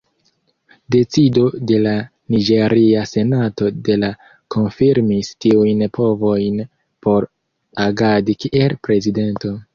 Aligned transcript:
Decido 0.93 1.43
de 1.71 1.75
la 1.87 1.91
Niĝeria 2.35 3.03
Senato 3.09 3.69
de 3.89 3.99
la 4.05 4.09
konfirmis 4.57 5.31
tiujn 5.47 5.85
povojn 5.99 6.59
por 7.09 7.31
agadi 7.87 8.39
kiel 8.47 8.77
Prezidento. 8.91 9.55